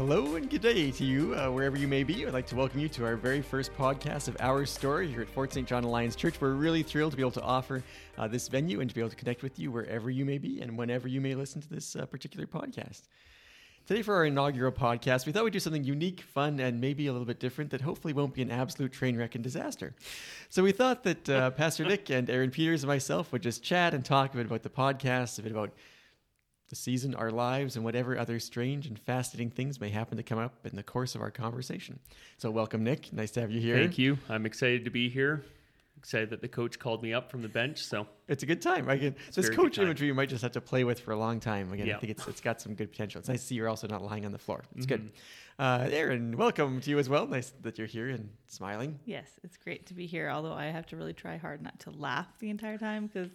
[0.00, 2.26] Hello and good day to you, uh, wherever you may be.
[2.26, 5.28] I'd like to welcome you to our very first podcast of Our Story here at
[5.28, 5.68] Fort St.
[5.68, 6.40] John Alliance Church.
[6.40, 7.82] We're really thrilled to be able to offer
[8.16, 10.62] uh, this venue and to be able to connect with you wherever you may be
[10.62, 13.02] and whenever you may listen to this uh, particular podcast.
[13.86, 17.12] Today, for our inaugural podcast, we thought we'd do something unique, fun, and maybe a
[17.12, 19.94] little bit different that hopefully won't be an absolute train wreck and disaster.
[20.48, 23.92] So, we thought that uh, Pastor Nick and Erin Peters and myself would just chat
[23.92, 25.72] and talk a bit about the podcast, a bit about
[26.70, 30.38] the season, our lives, and whatever other strange and fascinating things may happen to come
[30.38, 31.98] up in the course of our conversation.
[32.38, 33.12] So, welcome, Nick.
[33.12, 33.76] Nice to have you here.
[33.76, 34.18] Thank you.
[34.28, 35.44] I'm excited to be here.
[35.98, 37.82] Excited that the coach called me up from the bench.
[37.82, 38.88] So it's a good time.
[38.88, 41.40] I can, this coach imagery you might just have to play with for a long
[41.40, 41.70] time.
[41.74, 41.96] Again, yeah.
[41.96, 43.18] I think it's it's got some good potential.
[43.18, 44.62] It's nice to see you're also not lying on the floor.
[44.74, 45.02] It's mm-hmm.
[45.02, 45.12] good.
[45.60, 47.26] Uh, Erin, welcome to you as well.
[47.26, 48.98] Nice that you're here and smiling.
[49.04, 50.30] Yes, it's great to be here.
[50.30, 53.28] Although I have to really try hard not to laugh the entire time because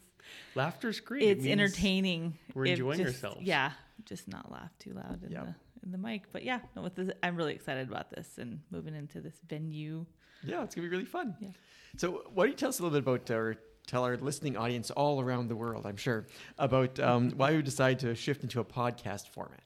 [0.56, 1.22] laughter's great.
[1.22, 2.36] It's it entertaining.
[2.56, 3.46] We're enjoying just, ourselves.
[3.46, 3.74] Yeah,
[4.06, 5.46] just not laugh too loud in yep.
[5.46, 6.24] the in the mic.
[6.32, 10.08] But yeah, no, with this, I'm really excited about this and moving into this venue.
[10.44, 11.36] Yeah, it's gonna be really fun.
[11.40, 11.50] Yeah.
[11.96, 14.90] So, why don't you tell us a little bit about our tell our listening audience
[14.90, 16.26] all around the world, I'm sure,
[16.58, 19.62] about um, why we decided to shift into a podcast format.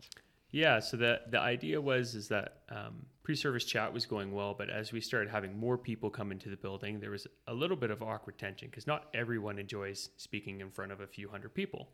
[0.52, 4.69] Yeah, so the the idea was is that um, pre-service chat was going well, but
[4.69, 7.91] as we started having more people come into the building, there was a little bit
[7.91, 11.89] of awkward tension because not everyone enjoys speaking in front of a few hundred people.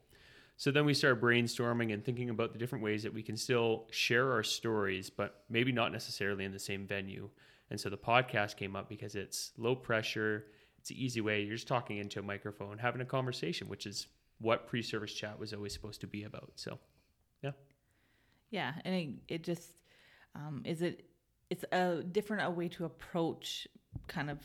[0.57, 3.87] So then we started brainstorming and thinking about the different ways that we can still
[3.91, 7.29] share our stories, but maybe not necessarily in the same venue.
[7.69, 10.45] And so the podcast came up because it's low pressure,
[10.79, 11.41] it's an easy way.
[11.41, 14.07] You're just talking into a microphone, having a conversation, which is
[14.39, 16.53] what pre service chat was always supposed to be about.
[16.55, 16.79] So.
[18.55, 18.71] Yeah.
[18.85, 19.69] And it, it just
[20.33, 21.05] um, is it,
[21.49, 23.67] it's a different a way to approach
[24.07, 24.39] kind of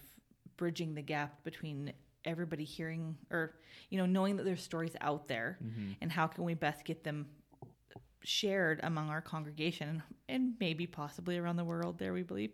[0.56, 1.92] bridging the gap between
[2.24, 3.54] everybody hearing or
[3.88, 5.92] you know knowing that there's stories out there mm-hmm.
[6.02, 7.26] and how can we best get them
[8.22, 12.52] shared among our congregation and maybe possibly around the world there we believe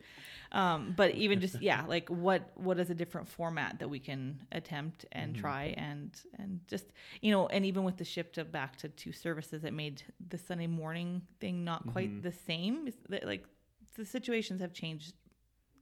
[0.53, 4.41] um, but even just yeah like what what is a different format that we can
[4.53, 5.41] attempt and mm-hmm.
[5.41, 6.87] try and and just
[7.21, 10.39] you know and even with the shift of back to two services it made the
[10.39, 12.23] sunday morning thing not quite mm-hmm.
[12.23, 12.89] the same
[13.23, 13.45] like
[13.97, 15.15] the situations have changed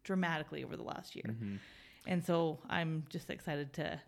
[0.02, 1.56] dramatically over the last year mm-hmm.
[2.06, 4.00] and so i'm just excited to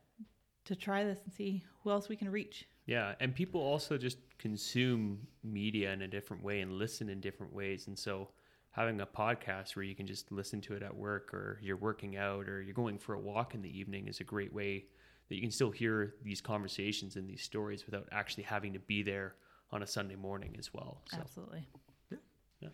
[0.64, 4.18] to try this and see who else we can reach yeah, and people also just
[4.38, 7.88] consume media in a different way and listen in different ways.
[7.88, 8.28] And so
[8.70, 12.16] having a podcast where you can just listen to it at work or you're working
[12.16, 14.84] out or you're going for a walk in the evening is a great way
[15.28, 19.02] that you can still hear these conversations and these stories without actually having to be
[19.02, 19.34] there
[19.72, 21.02] on a Sunday morning as well.
[21.10, 21.18] So.
[21.18, 21.66] Absolutely.
[22.10, 22.18] Yeah.
[22.60, 22.68] Yeah.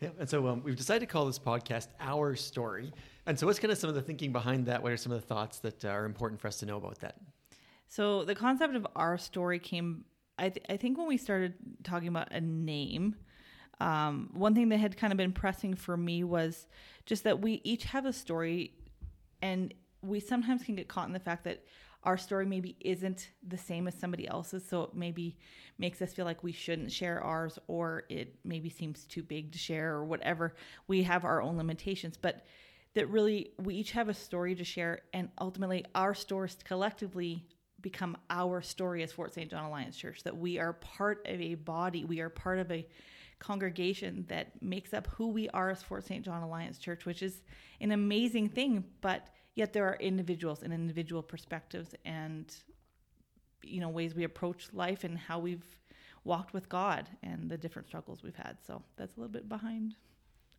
[0.00, 2.90] Yeah, and so um, we've decided to call this podcast Our Story.
[3.26, 4.82] And so, what's kind of some of the thinking behind that?
[4.82, 7.00] What are some of the thoughts that uh, are important for us to know about
[7.00, 7.16] that?
[7.90, 10.04] So the concept of our story came,
[10.38, 13.16] I, th- I think, when we started talking about a name.
[13.80, 16.68] Um, one thing that had kind of been pressing for me was
[17.04, 18.74] just that we each have a story,
[19.42, 21.64] and we sometimes can get caught in the fact that
[22.04, 25.36] our story maybe isn't the same as somebody else's, so it maybe
[25.76, 29.58] makes us feel like we shouldn't share ours, or it maybe seems too big to
[29.58, 30.54] share, or whatever.
[30.86, 32.46] We have our own limitations, but
[32.94, 37.48] that really we each have a story to share, and ultimately our stories collectively
[37.82, 39.50] become our story as Fort St.
[39.50, 42.86] John Alliance Church, that we are part of a body, we are part of a
[43.38, 46.24] congregation that makes up who we are as Fort St.
[46.24, 47.42] John Alliance Church, which is
[47.80, 52.54] an amazing thing, but yet there are individuals and individual perspectives and
[53.62, 55.78] you know ways we approach life and how we've
[56.24, 58.58] walked with God and the different struggles we've had.
[58.66, 59.94] So that's a little bit behind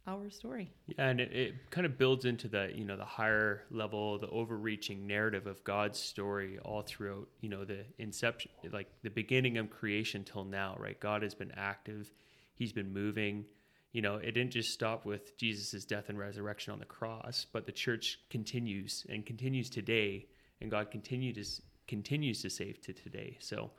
[0.07, 0.71] our story.
[0.87, 4.29] Yeah, and it, it, kind of builds into the you know the higher level, the
[4.29, 9.69] overreaching narrative of God's story all throughout you know the inception, like the beginning of
[9.69, 10.75] creation till now.
[10.79, 12.11] Right, God has been active,
[12.55, 13.45] He's been moving.
[13.91, 17.65] You know, it didn't just stop with Jesus' death and resurrection on the cross, but
[17.65, 20.27] the church continues and continues today,
[20.61, 23.37] and God continues to, continues to save to today.
[23.39, 23.71] So.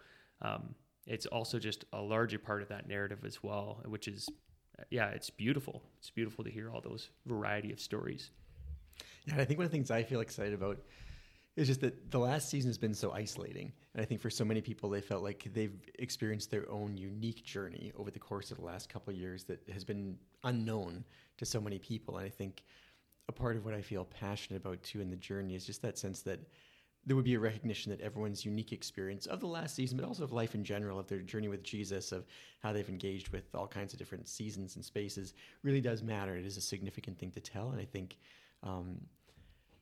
[0.43, 0.75] Um,
[1.05, 4.29] it's also just a larger part of that narrative as well, which is
[4.91, 5.83] yeah, it's beautiful.
[5.99, 8.31] It's beautiful to hear all those variety of stories.
[9.27, 10.79] Yeah, I think one of the things I feel excited about
[11.55, 13.73] is just that the last season has been so isolating.
[13.95, 17.45] And I think for so many people, they felt like they've experienced their own unique
[17.45, 21.05] journey over the course of the last couple of years that has been unknown
[21.37, 22.17] to so many people.
[22.17, 22.65] And I think
[23.29, 25.99] a part of what I feel passionate about too in the journey is just that
[25.99, 26.41] sense that
[27.04, 30.22] there would be a recognition that everyone's unique experience of the last season, but also
[30.22, 32.25] of life in general, of their journey with Jesus, of
[32.60, 36.37] how they've engaged with all kinds of different seasons and spaces, really does matter.
[36.37, 38.16] It is a significant thing to tell, and I think,
[38.62, 39.00] um,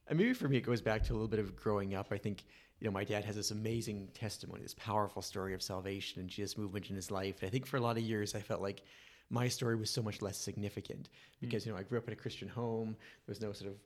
[0.08, 2.08] and maybe for me, it goes back to a little bit of growing up.
[2.10, 2.44] I think,
[2.80, 6.56] you know, my dad has this amazing testimony, this powerful story of salvation and Jesus'
[6.56, 7.40] movement in his life.
[7.40, 8.82] And I think for a lot of years, I felt like
[9.28, 11.08] my story was so much less significant
[11.40, 12.96] because you know I grew up in a Christian home.
[13.26, 13.76] There was no sort of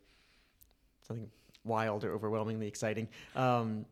[1.06, 1.28] something
[1.64, 3.08] wild or overwhelmingly exciting.
[3.34, 3.86] Um,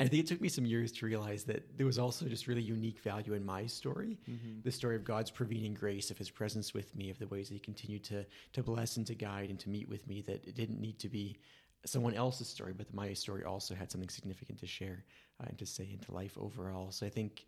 [0.00, 2.62] I think it took me some years to realize that there was also just really
[2.62, 4.60] unique value in my story, Mm-hmm.
[4.64, 7.54] the story of God's prevenient grace, of His presence with me, of the ways that
[7.54, 8.24] He continued to
[8.54, 10.22] to bless and to guide and to meet with me.
[10.22, 11.36] That it didn't need to be
[11.84, 15.04] someone else's story, but that my story also had something significant to share
[15.40, 16.90] uh, and to say into life overall.
[16.90, 17.44] So I think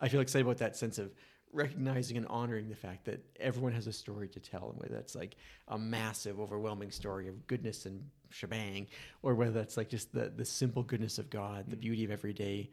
[0.00, 1.12] I feel excited about that sense of
[1.54, 5.14] recognizing and honoring the fact that everyone has a story to tell, and whether that's
[5.14, 5.36] like
[5.68, 8.86] a massive, overwhelming story of goodness and shebang,
[9.22, 12.32] or whether that's like just the the simple goodness of God, the beauty of every
[12.32, 12.70] day.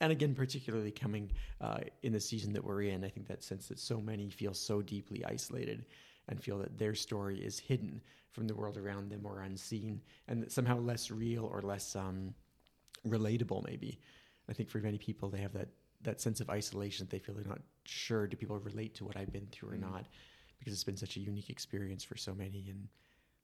[0.00, 1.30] And again, particularly coming
[1.60, 4.52] uh, in the season that we're in, I think that sense that so many feel
[4.52, 5.86] so deeply isolated
[6.28, 8.00] and feel that their story is hidden
[8.32, 12.34] from the world around them or unseen and that somehow less real or less um,
[13.06, 14.00] relatable, maybe.
[14.48, 15.68] I think for many people, they have that,
[16.04, 19.16] that sense of isolation that they feel they're not sure do people relate to what
[19.16, 19.80] I've been through or Mm.
[19.92, 20.06] not
[20.58, 22.68] because it's been such a unique experience for so many.
[22.70, 22.88] And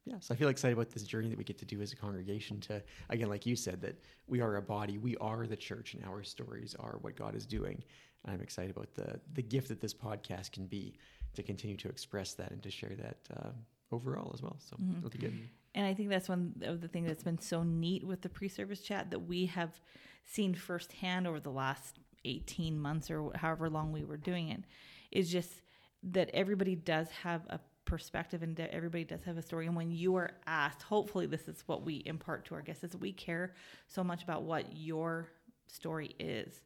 [0.06, 1.96] yeah, so I feel excited about this journey that we get to do as a
[1.96, 5.92] congregation to, again, like you said, that we are a body, we are the church,
[5.94, 7.82] and our stories are what God is doing.
[8.24, 10.94] And I'm excited about the, the gift that this podcast can be
[11.34, 13.50] to continue to express that and to share that uh,
[13.92, 14.56] overall as well.
[14.58, 14.98] So Mhm.
[14.98, 15.48] it'll be good.
[15.74, 18.80] And I think that's one of the things that's been so neat with the pre-service
[18.80, 19.80] chat that we have
[20.24, 24.62] seen firsthand over the last 18 months or however long we were doing it
[25.10, 25.62] is just
[26.02, 29.66] that everybody does have a perspective and that everybody does have a story.
[29.66, 32.96] And when you are asked hopefully this is what we impart to our guests is
[32.96, 33.54] we care
[33.88, 35.28] so much about what your
[35.66, 36.60] story is.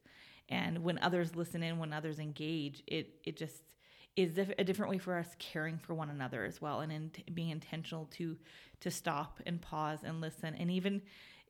[0.48, 3.62] And when others listen in when others engage it it just
[4.16, 7.50] is a different way for us caring for one another as well and in being
[7.50, 8.36] intentional to
[8.80, 10.54] to stop and pause and listen.
[10.54, 11.02] And even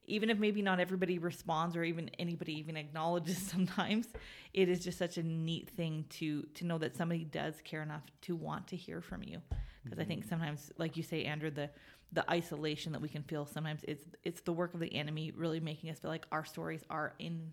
[0.06, 4.08] even if maybe not everybody responds or even anybody even acknowledges sometimes
[4.52, 8.02] it is just such a neat thing to to know that somebody does care enough
[8.22, 9.40] to want to hear from you.
[9.82, 10.30] Because i think mm-hmm.
[10.30, 11.68] sometimes like you say andrew the
[12.12, 15.60] the isolation that we can feel sometimes it's it's the work of the enemy really
[15.60, 17.52] making us feel like our stories are in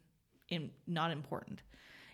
[0.50, 1.64] in not important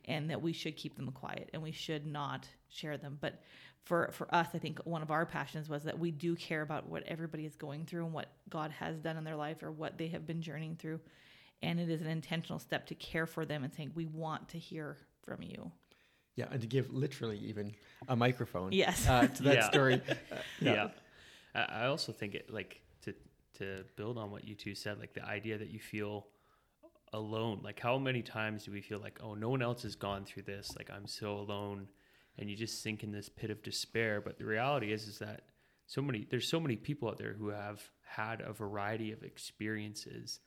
[0.08, 3.42] and that we should keep them quiet and we should not share them but
[3.84, 6.88] for for us i think one of our passions was that we do care about
[6.90, 9.98] what everybody is going through and what god has done in their life or what
[9.98, 11.00] they have been journeying through
[11.62, 14.58] and it is an intentional step to care for them and saying we want to
[14.60, 15.72] hear from you
[16.36, 17.74] Yeah, and to give literally even
[18.08, 19.70] a microphone yes uh, to that Yeah.
[19.70, 20.02] story.
[20.32, 20.88] Uh, yeah.
[21.56, 23.14] I, I also think it like to
[23.56, 26.28] to build on what you two said, like the idea that you feel
[27.14, 27.62] alone.
[27.64, 30.44] Like how many times do we feel like, oh, no one else has gone through
[30.44, 30.76] this?
[30.78, 31.88] Like I'm so alone,
[32.38, 34.22] and you just sink in this pit of despair.
[34.22, 35.44] But the reality is, is that
[35.88, 40.40] so many there's so many people out there who have had a variety of experiences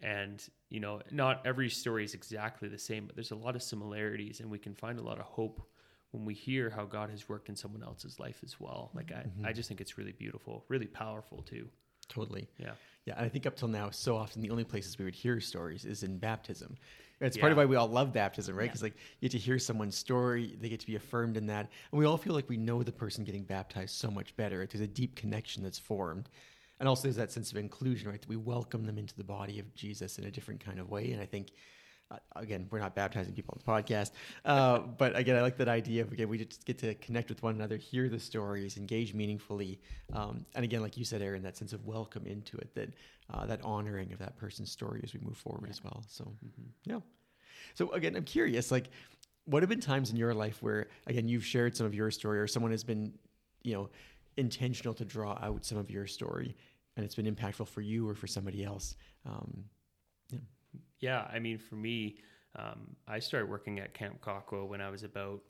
[0.00, 3.62] and you know not every story is exactly the same but there's a lot of
[3.62, 5.62] similarities and we can find a lot of hope
[6.10, 9.20] when we hear how god has worked in someone else's life as well like i,
[9.20, 9.46] mm-hmm.
[9.46, 11.68] I just think it's really beautiful really powerful too
[12.08, 12.48] Totally.
[12.58, 12.72] yeah
[13.04, 15.40] Yeah, and I think up till now, so often the only places we would hear
[15.40, 16.76] stories is in baptism.
[17.20, 18.64] It's part of why we all love baptism, right?
[18.64, 18.68] Yeah.
[18.68, 21.70] Because like you get to hear someone's story, they get to be affirmed in that,
[21.90, 24.66] and we all feel like we know the person getting baptized so much better.
[24.66, 26.28] There's a deep connection that's formed,
[26.78, 28.20] and also there's that sense of inclusion, right?
[28.20, 31.12] That we welcome them into the body of Jesus in a different kind of way.
[31.12, 31.52] And I think,
[32.36, 34.12] again, we're not baptizing people on the podcast,
[34.44, 37.42] uh, but again, I like that idea of again we just get to connect with
[37.42, 39.80] one another, hear the stories, engage meaningfully,
[40.12, 42.90] um, and again, like you said, Erin, that sense of welcome into it, that
[43.32, 46.04] uh, that honoring of that person's story as we move forward as well.
[46.08, 46.32] So,
[46.84, 47.00] yeah.
[47.74, 48.88] So again, I'm curious, like,
[49.44, 52.38] what have been times in your life where, again, you've shared some of your story,
[52.38, 53.12] or someone has been,
[53.62, 53.90] you know,
[54.36, 56.54] intentional to draw out some of your story,
[56.96, 58.96] and it's been impactful for you or for somebody else.
[59.24, 59.64] Um,
[61.00, 62.16] yeah i mean for me
[62.56, 65.40] um, i started working at camp Kakwa when i was about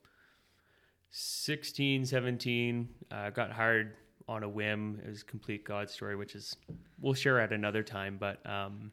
[1.09, 3.95] 16 17 uh, got hired
[4.29, 4.99] on a whim.
[5.05, 6.55] It was a complete god story which is
[6.99, 8.91] we'll share at another time but um,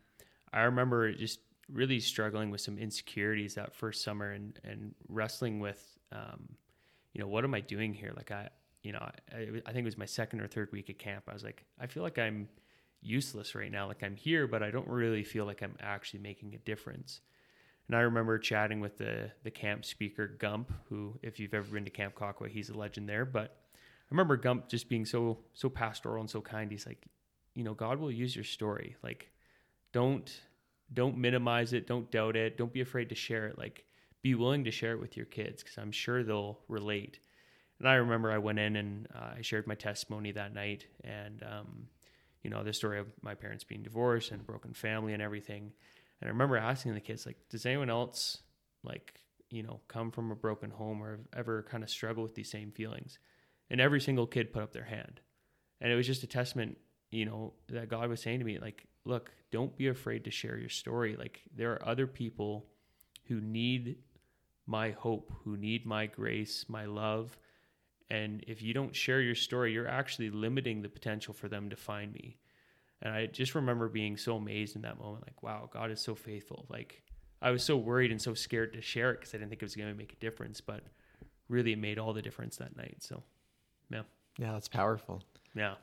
[0.52, 1.40] i remember just
[1.72, 6.48] really struggling with some insecurities that first summer and, and wrestling with um,
[7.12, 8.12] you know what am i doing here?
[8.16, 8.48] Like i
[8.82, 11.24] you know I, I think it was my second or third week at camp.
[11.28, 12.48] I was like i feel like i'm
[13.04, 13.86] useless right now.
[13.86, 17.20] Like I'm here, but I don't really feel like I'm actually making a difference.
[17.86, 21.84] And I remember chatting with the the camp speaker Gump, who, if you've ever been
[21.84, 23.24] to Camp Kakwa, he's a legend there.
[23.24, 26.70] But I remember Gump just being so so pastoral and so kind.
[26.70, 27.04] He's like,
[27.54, 28.96] you know, God will use your story.
[29.02, 29.30] Like,
[29.92, 30.30] don't
[30.92, 31.86] don't minimize it.
[31.86, 32.56] Don't doubt it.
[32.56, 33.58] Don't be afraid to share it.
[33.58, 33.84] Like,
[34.22, 37.18] be willing to share it with your kids because I'm sure they'll relate.
[37.78, 41.42] And I remember I went in and uh, I shared my testimony that night, and
[41.42, 41.88] um,
[42.44, 45.72] you know, the story of my parents being divorced and broken family and everything.
[46.20, 48.38] And I remember asking the kids, like, does anyone else
[48.84, 49.20] like,
[49.50, 52.70] you know, come from a broken home or ever kind of struggled with these same
[52.70, 53.18] feelings.
[53.70, 55.20] And every single kid put up their hand.
[55.80, 56.78] And it was just a testament,
[57.10, 60.58] you know, that God was saying to me, like, look, don't be afraid to share
[60.58, 61.16] your story.
[61.16, 62.66] Like, there are other people
[63.26, 63.96] who need
[64.66, 67.36] my hope, who need my grace, my love.
[68.10, 71.76] And if you don't share your story, you're actually limiting the potential for them to
[71.76, 72.36] find me.
[73.02, 76.14] And I just remember being so amazed in that moment, like, wow, God is so
[76.14, 76.66] faithful.
[76.68, 77.02] Like,
[77.42, 79.66] I was so worried and so scared to share it because I didn't think it
[79.66, 80.82] was going to make a difference, but
[81.48, 82.96] really it made all the difference that night.
[83.00, 83.22] So,
[83.90, 84.02] yeah.
[84.38, 85.22] Yeah, that's powerful.
[85.54, 85.74] Yeah.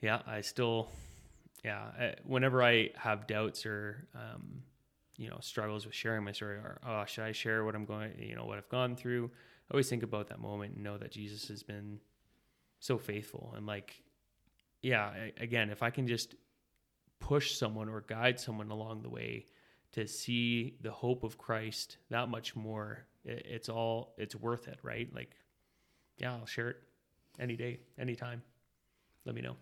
[0.00, 0.20] Yeah.
[0.26, 0.88] I still,
[1.64, 1.82] yeah.
[1.98, 4.62] I, whenever I have doubts or, um,
[5.16, 8.12] you know, struggles with sharing my story or, oh, should I share what I'm going,
[8.18, 9.30] you know, what I've gone through?
[9.70, 12.00] I always think about that moment and know that Jesus has been
[12.80, 13.52] so faithful.
[13.56, 14.02] And like,
[14.82, 16.34] yeah, I, again, if I can just
[17.20, 19.46] push someone or guide someone along the way
[19.92, 24.78] to see the hope of Christ that much more, it, it's all, it's worth it,
[24.82, 25.12] right?
[25.14, 25.36] Like,
[26.18, 26.76] yeah, I'll share it
[27.38, 28.42] any day, anytime.
[29.24, 29.56] Let me know.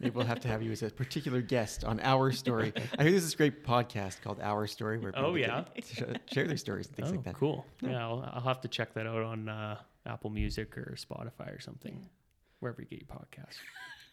[0.00, 2.72] Maybe we'll have to have you as a particular guest on Our Story.
[2.98, 5.64] I hear there's this great podcast called Our Story where people Oh, yeah?
[5.96, 7.34] to share their stories and things oh, like that.
[7.36, 7.64] cool.
[7.80, 11.60] Yeah, I'll, I'll have to check that out on uh, Apple Music or Spotify or
[11.60, 12.08] something,
[12.60, 13.56] wherever you get your podcast.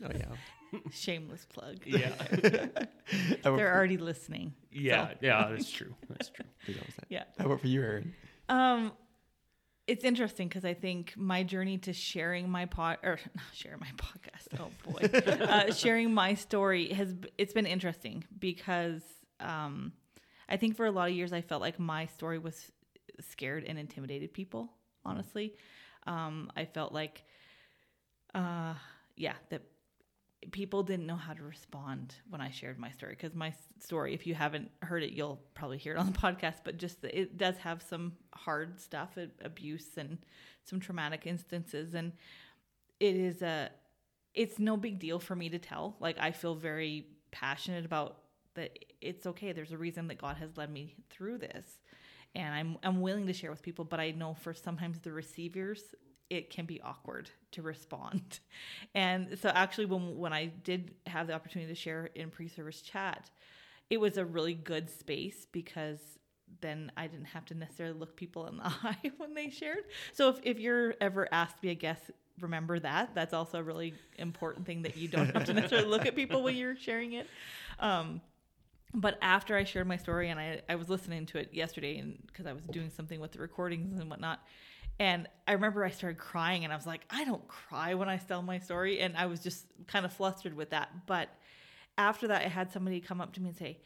[0.03, 0.79] Oh yeah.
[0.91, 1.77] Shameless plug.
[1.85, 2.11] Yeah,
[3.43, 4.53] They're already listening.
[4.71, 5.47] yeah, yeah.
[5.49, 5.93] That's true.
[6.09, 6.45] That's true.
[6.65, 6.95] for, that was.
[7.09, 7.23] Yeah.
[7.37, 8.13] How about for you, Erin?
[8.49, 8.91] Um,
[9.91, 13.91] it's interesting because I think my journey to sharing my pod or not sharing my
[13.97, 14.47] podcast.
[14.57, 19.01] Oh boy, uh, sharing my story has it's been interesting because
[19.41, 19.91] um,
[20.47, 22.71] I think for a lot of years I felt like my story was
[23.19, 24.71] scared and intimidated people.
[25.03, 25.55] Honestly,
[26.07, 27.23] um, I felt like,
[28.33, 28.75] uh,
[29.17, 29.61] yeah, that
[30.49, 34.25] people didn't know how to respond when I shared my story because my story, if
[34.25, 36.55] you haven't heard it, you'll probably hear it on the podcast.
[36.63, 40.17] But just it does have some hard stuff, abuse and
[40.63, 42.13] some traumatic instances, and
[42.99, 43.69] it is a,
[44.33, 45.95] it's no big deal for me to tell.
[45.99, 48.17] Like I feel very passionate about
[48.55, 48.77] that.
[48.99, 49.51] It's okay.
[49.51, 51.65] There's a reason that God has led me through this,
[52.33, 53.85] and I'm I'm willing to share with people.
[53.85, 55.83] But I know for sometimes the receivers
[56.31, 58.39] it can be awkward to respond.
[58.93, 63.29] And so actually when when I did have the opportunity to share in pre-service chat,
[63.89, 65.99] it was a really good space because
[66.59, 69.85] then I didn't have to necessarily look people in the eye when they shared.
[70.11, 72.11] So if, if you're ever asked to be a guest,
[72.41, 73.15] remember that.
[73.15, 76.43] That's also a really important thing that you don't have to necessarily look at people
[76.43, 77.27] when you're sharing it.
[77.79, 78.19] Um,
[78.93, 82.17] but after I shared my story and I, I was listening to it yesterday and
[82.27, 84.41] because I was doing something with the recordings and whatnot,
[84.99, 88.17] and I remember I started crying and I was like, I don't cry when I
[88.17, 88.99] tell my story.
[88.99, 90.89] And I was just kind of flustered with that.
[91.07, 91.29] But
[91.97, 93.79] after that, I had somebody come up to me and say,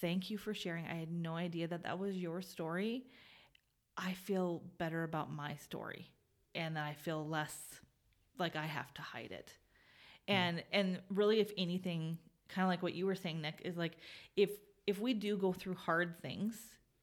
[0.00, 0.86] Thank you for sharing.
[0.86, 3.04] I had no idea that that was your story.
[3.96, 6.10] I feel better about my story
[6.54, 7.56] and I feel less
[8.38, 9.52] like I have to hide it.
[10.28, 10.34] Mm.
[10.34, 13.96] And and really if anything, kind of like what you were saying Nick is like
[14.36, 14.50] if
[14.86, 16.56] if we do go through hard things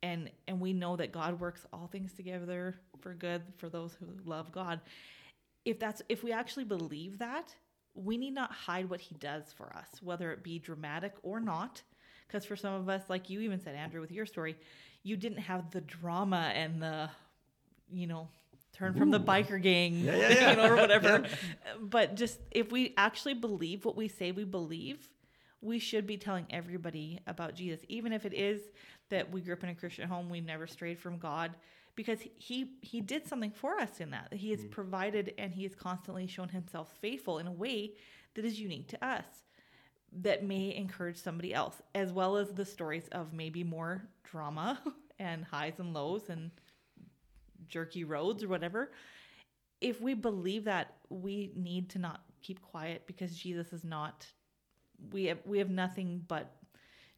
[0.04, 4.06] and and we know that God works all things together for good for those who
[4.26, 4.80] love God.
[5.66, 7.56] If that's if we actually believe that,
[7.94, 11.82] we need not hide what he does for us, whether it be dramatic or not.
[12.28, 14.56] Because for some of us, like you even said, Andrew, with your story,
[15.04, 17.10] you didn't have the drama and the,
[17.92, 18.30] you know,
[18.74, 20.50] turn from the biker gang, Yeah, yeah, yeah.
[20.52, 21.26] you know, or whatever.
[21.82, 25.10] But just if we actually believe what we say we believe,
[25.62, 28.62] we should be telling everybody about Jesus, even if it is
[29.10, 31.52] that we grew up in a Christian home, we never strayed from God,
[31.96, 34.34] because he he did something for us in that.
[34.34, 34.72] He has mm.
[34.72, 37.94] provided and he has constantly shown himself faithful in a way
[38.34, 39.26] that is unique to us
[40.12, 44.80] that may encourage somebody else, as well as the stories of maybe more drama
[45.20, 46.52] and highs and lows and
[47.68, 48.92] jerky roads or whatever.
[49.80, 54.28] If we believe that, we need to not keep quiet because Jesus is not.
[55.12, 56.56] We have we have nothing but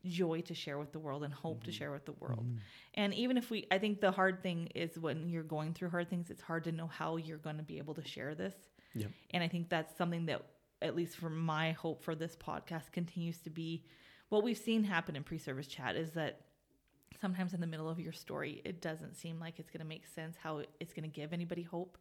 [0.06, 1.78] joy to share with the world and hope to mm-hmm.
[1.78, 2.46] share with the world.
[2.46, 2.58] Mm-hmm.
[2.96, 6.10] And even if we, I think the hard thing is when you're going through hard
[6.10, 8.54] things, it's hard to know how you're going to be able to share this.
[8.96, 9.12] Yep.
[9.32, 10.44] And I think that's something that,
[10.82, 13.86] at least for my hope for this podcast, continues to be
[14.30, 16.42] what we've seen happen in pre service chat is that
[17.22, 20.06] sometimes in the middle of your story, it doesn't seem like it's going to make
[20.06, 21.98] sense how it's going to give anybody hope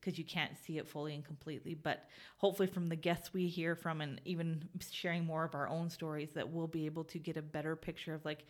[0.00, 1.74] because you can't see it fully and completely.
[1.74, 5.90] But hopefully, from the guests we hear from and even sharing more of our own
[5.90, 8.44] stories, that we'll be able to get a better picture of like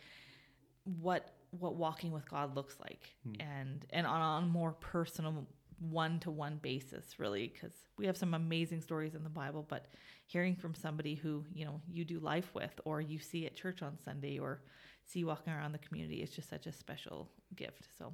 [1.01, 3.41] what what walking with God looks like, hmm.
[3.41, 5.45] and and on, on a more personal
[5.79, 9.87] one to one basis, really, because we have some amazing stories in the Bible, but
[10.27, 13.81] hearing from somebody who you know you do life with, or you see at church
[13.81, 14.61] on Sunday, or
[15.05, 17.87] see walking around the community is just such a special gift.
[17.97, 18.13] So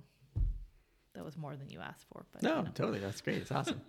[1.18, 2.26] that was more than you asked for.
[2.32, 2.72] But No, you know.
[2.74, 3.00] totally.
[3.00, 3.38] That's great.
[3.38, 3.82] It's awesome.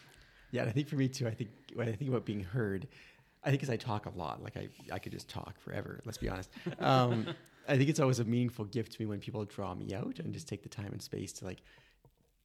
[0.50, 2.86] yeah, and I think for me too, I think when I think about being heard,
[3.44, 6.00] I think as I talk a lot, like I, I could just talk forever.
[6.04, 6.50] Let's be honest.
[6.78, 7.26] Um,
[7.68, 10.32] I think it's always a meaningful gift to me when people draw me out and
[10.34, 11.62] just take the time and space to like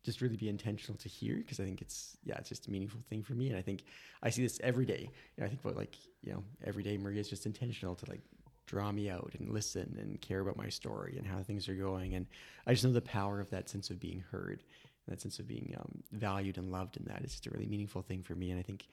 [0.03, 3.01] just really be intentional to hear because I think it's yeah it's just a meaningful
[3.09, 3.83] thing for me and I think
[4.23, 5.09] I see this every day.
[5.35, 8.21] You know, I think about like you know every day Maria's just intentional to like
[8.67, 12.13] draw me out and listen and care about my story and how things are going
[12.13, 12.27] and
[12.67, 14.61] I just know the power of that sense of being heard
[15.05, 17.65] and that sense of being um, valued and loved in that is just a really
[17.65, 18.87] meaningful thing for me and I think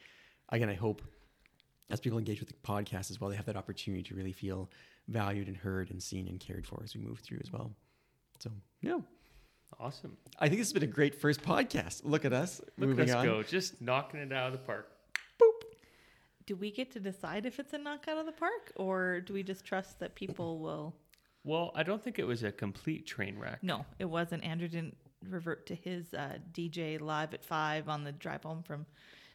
[0.49, 1.02] again I hope
[1.90, 4.71] as people engage with the podcast as well they have that opportunity to really feel
[5.09, 7.73] valued and heard and seen and cared for as we move through as well.
[8.38, 8.50] So
[8.81, 8.99] yeah.
[9.81, 10.16] Awesome.
[10.38, 12.02] I think this has been a great first podcast.
[12.04, 13.26] Look at us Look moving at us on.
[13.26, 13.43] go.
[13.43, 14.88] Just knocking it out of the park.
[16.47, 19.43] Do we get to decide if it's a knockout of the park, or do we
[19.43, 20.95] just trust that people will?
[21.45, 23.63] Well, I don't think it was a complete train wreck.
[23.63, 24.45] No, it wasn't.
[24.45, 24.97] Andrew didn't
[25.29, 28.87] revert to his uh, DJ live at five on the drive home from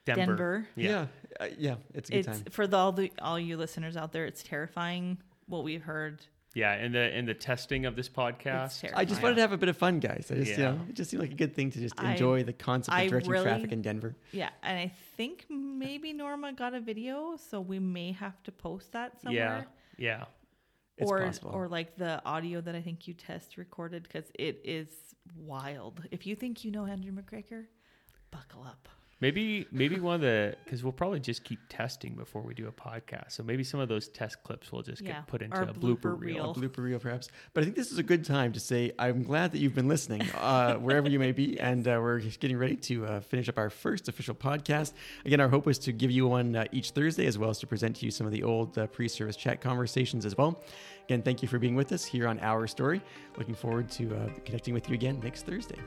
[0.06, 0.26] Denver.
[0.26, 0.68] Denver.
[0.76, 0.90] Yeah.
[0.90, 1.06] Yeah,
[1.40, 2.46] uh, yeah, it's a good It's time.
[2.52, 4.26] for the, all the all you listeners out there.
[4.26, 6.26] It's terrifying what we've heard.
[6.56, 8.84] Yeah, and the and the testing of this podcast.
[8.96, 10.30] I just wanted to have a bit of fun, guys.
[10.32, 10.72] I just, you Yeah.
[10.72, 13.04] know, it just seemed like a good thing to just I- enjoy the concept I
[13.04, 14.16] of directing really- traffic in Denver.
[14.32, 18.92] Yeah, and I think maybe Norma got a video, so we may have to post
[18.94, 19.68] that Yeah, somewhere.
[19.98, 20.26] yeah.
[20.98, 21.52] It's or possible.
[21.52, 24.90] or like the audio that I think you test recorded because it is
[25.36, 26.02] wild.
[26.12, 27.68] If you think you know Andrew McGregor,
[28.32, 28.90] buckle up.
[29.22, 32.72] Maybe maybe one of the because we'll probably just keep testing before we do a
[32.72, 33.34] podcast.
[33.34, 35.68] So maybe some of those test clips will just Yeah, get put into our a
[35.68, 36.54] blooper, blooper reel.
[36.54, 36.56] reel.
[36.56, 37.28] blooper reel, perhaps.
[37.54, 39.90] But I think this is a good time to say I'm glad that you've been
[39.90, 43.50] listening, uh, wherever you may be, and uh, we're just getting ready to uh, finish
[43.50, 44.94] up our first official podcast.
[45.26, 47.68] Again, our hope was to give you one uh, each Thursday, as well as to
[47.68, 50.64] present to you some of the old uh, pre-service chat conversations as well.
[51.08, 53.02] Again, thank you for being with us here on Our Story.
[53.38, 55.78] Looking forward to uh, connecting with you again next Thursday.